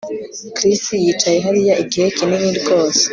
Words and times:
Chris 0.55 0.83
yicaye 1.05 1.37
hariya 1.45 1.73
igihe 1.83 2.07
kinini 2.17 2.49
rwose 2.59 3.03